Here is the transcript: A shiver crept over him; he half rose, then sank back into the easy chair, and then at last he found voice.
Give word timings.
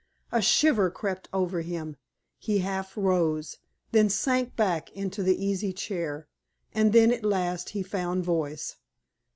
A 0.31 0.41
shiver 0.41 0.89
crept 0.89 1.29
over 1.31 1.61
him; 1.61 1.95
he 2.39 2.57
half 2.57 2.97
rose, 2.97 3.59
then 3.91 4.09
sank 4.09 4.55
back 4.55 4.89
into 4.93 5.21
the 5.21 5.45
easy 5.45 5.71
chair, 5.73 6.27
and 6.73 6.91
then 6.91 7.13
at 7.13 7.23
last 7.23 7.69
he 7.77 7.83
found 7.83 8.23
voice. 8.25 8.77